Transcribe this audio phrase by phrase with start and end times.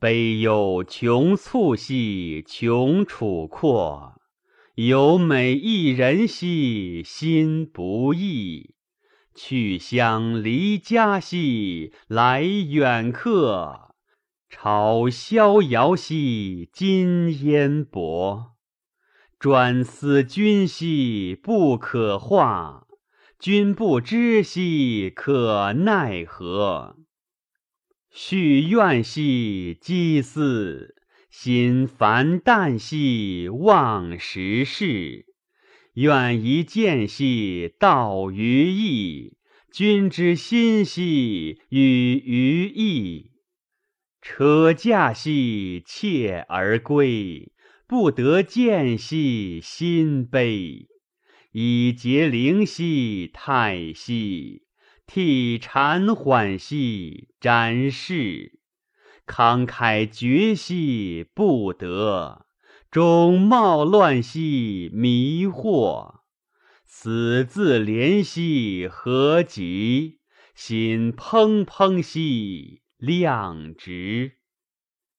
[0.00, 4.14] 悲忧穷促兮穷楚阔，
[4.76, 8.76] 有美一人兮心不易。
[9.34, 13.90] 去乡离家兮来远客，
[14.48, 18.52] 朝逍遥兮今烟薄。
[19.36, 22.86] 专思君兮不可化，
[23.40, 26.96] 君不知兮可奈何？
[28.10, 30.94] 续怨兮积思，
[31.30, 35.26] 心烦淡兮忘时事。
[35.94, 39.36] 愿一见兮道于义，
[39.72, 43.32] 君之心兮与于义。
[44.22, 47.52] 车驾兮切而归，
[47.86, 50.86] 不得见兮心悲。
[51.52, 54.67] 以节灵兮太息。
[55.10, 58.60] 涕蝉缓兮展翅，
[59.26, 62.44] 慷慨绝兮不得，
[62.90, 66.16] 终冒乱兮迷惑。
[66.84, 70.20] 此自怜兮何及？
[70.54, 74.37] 心怦怦兮亮直。